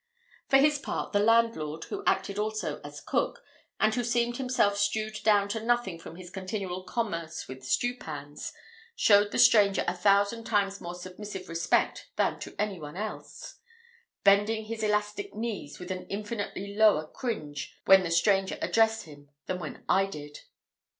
[0.47, 3.43] For his part, the landlord, who acted also as cook,
[3.79, 8.51] and who seemed himself stewed down to nothing from his continual commerce with stew pans,
[8.95, 13.59] showed the stranger a thousand times more submissive respect than to any one else,
[14.23, 19.59] bending his elastic knees with an infinitely lower cringe when the stranger addressed him than
[19.59, 20.39] when I did.